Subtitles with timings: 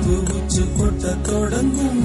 [0.00, 2.02] நட்பு உச்சு கொட்ட தொடங்கும்.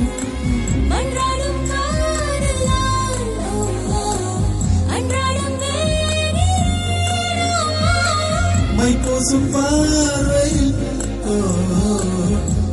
[8.77, 10.75] மைப்பூசும் பார்வையில்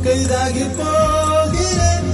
[0.05, 2.09] கைதாகி போகிறேன்.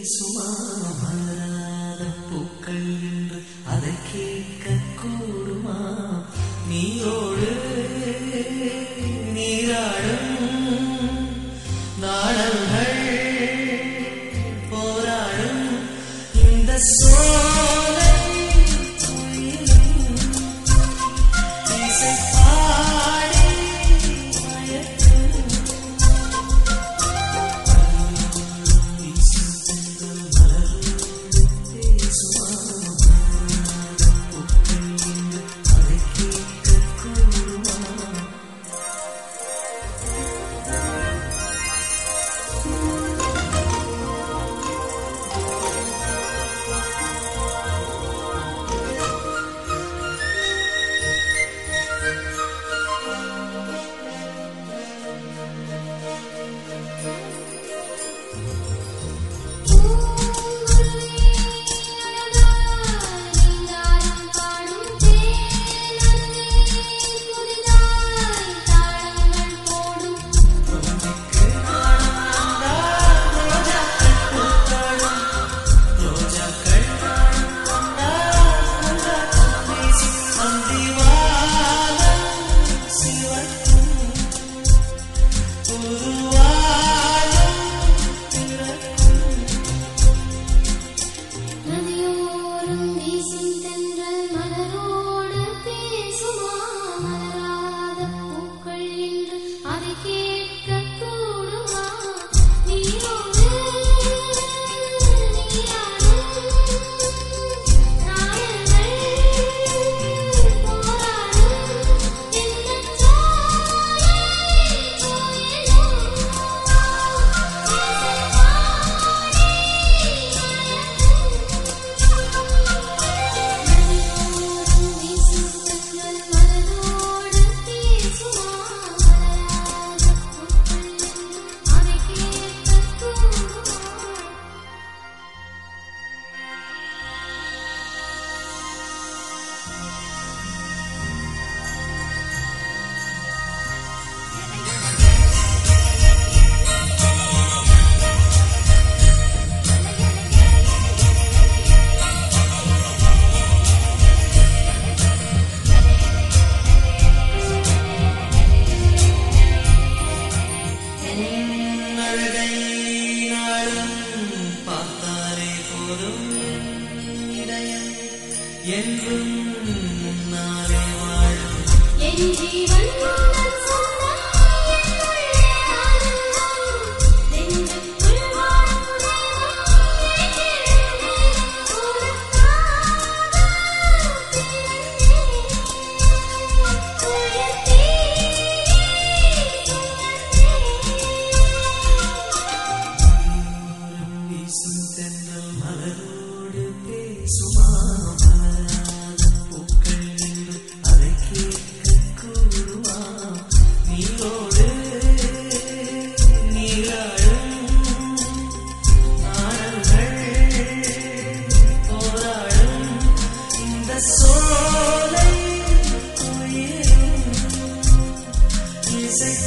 [0.00, 0.69] Christmas.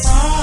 [0.06, 0.43] Oh.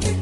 [0.00, 0.21] Don't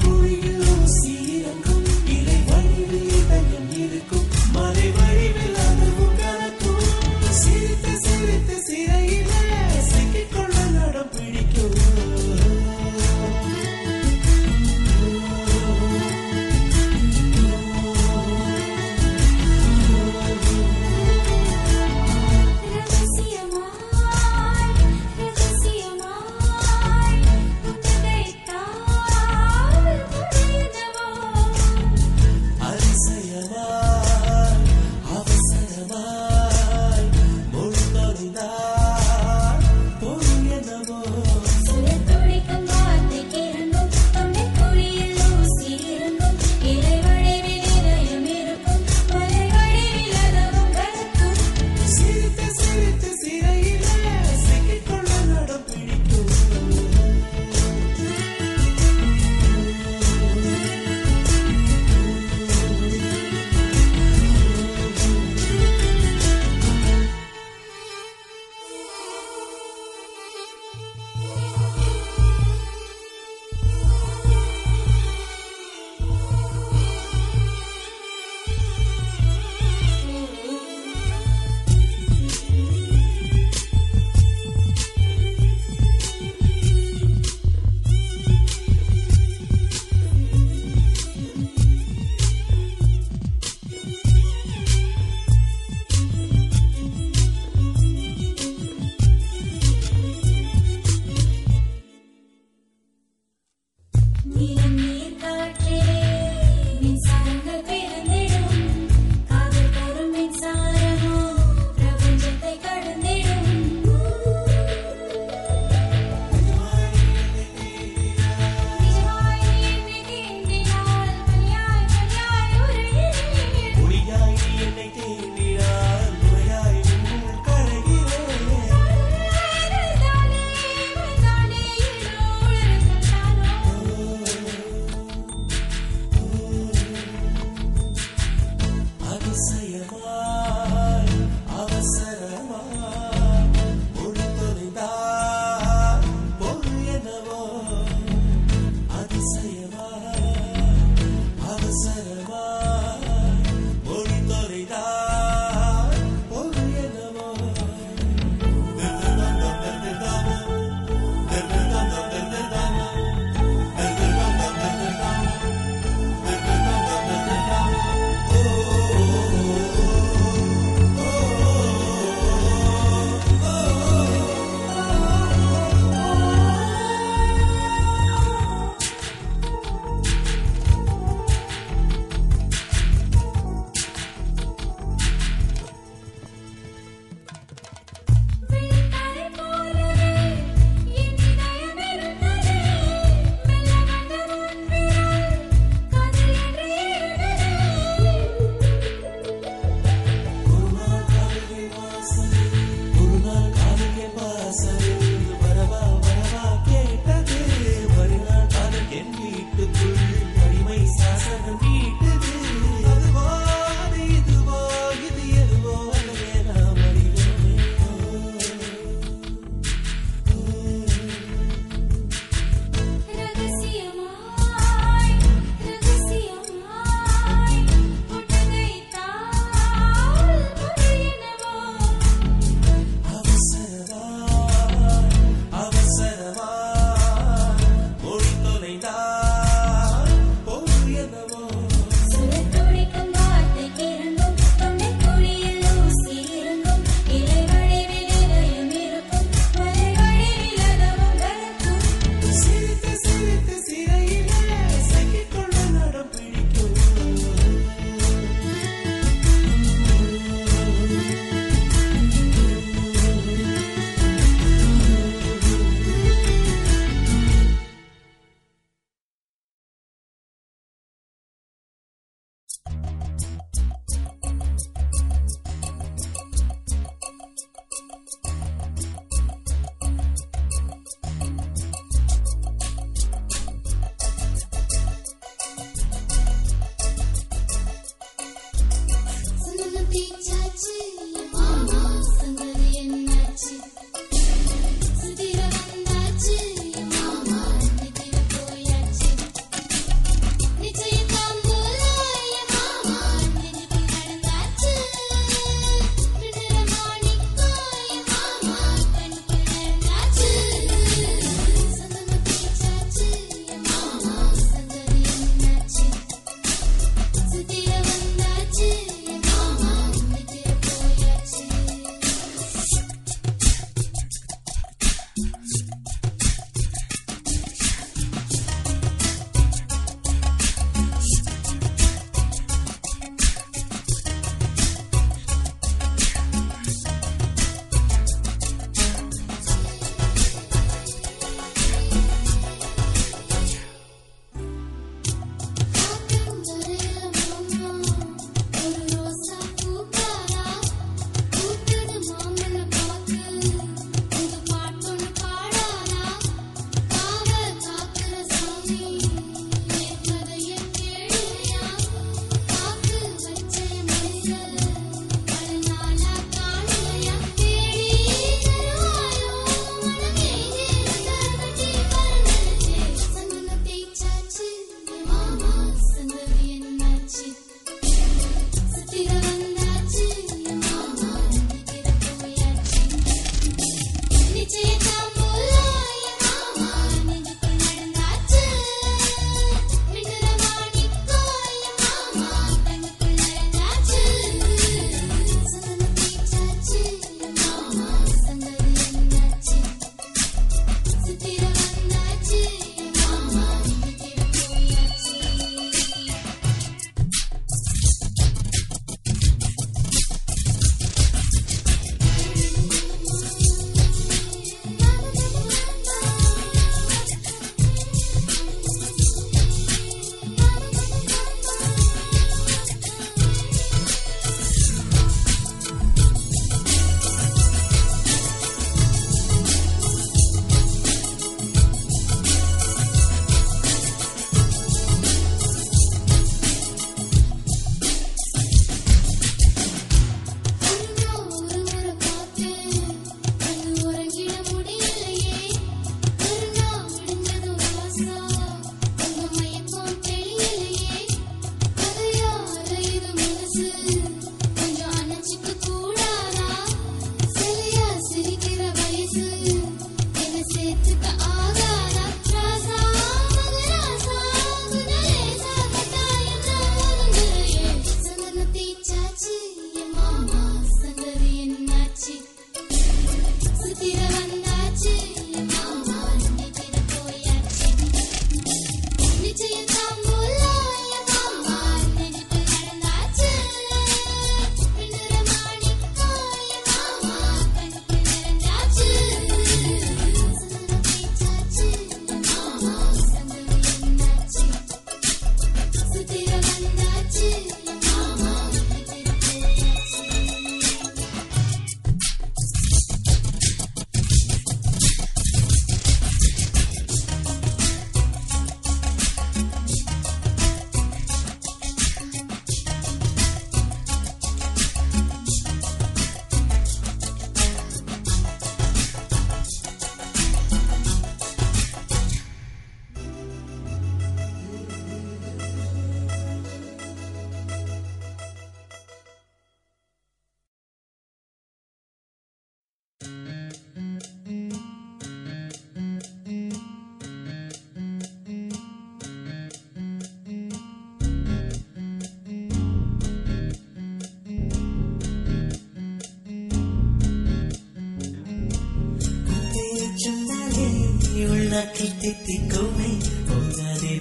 [551.61, 552.93] Una kirti tikumi,
[553.37, 554.01] una de